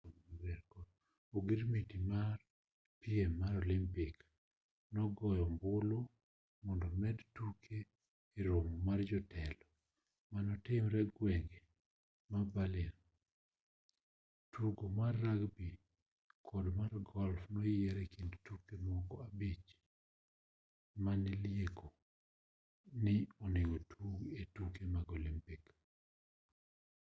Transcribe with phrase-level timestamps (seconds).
[1.37, 2.37] ogirmiti mar
[3.01, 4.15] piem mar olimpik
[4.93, 5.99] nogoyo ombulu
[6.63, 7.77] mondo omed tuke
[8.39, 9.65] e romo mar jotelo
[10.31, 11.59] manotimre gwenge
[12.29, 12.95] ma berlin
[14.45, 15.67] ttugo mar rugby
[16.47, 19.67] kod mar golf noyier e kind tuke moko abich
[21.03, 21.87] manilieko
[23.03, 23.15] ni
[23.45, 25.63] onegotug e tuke mag olimpik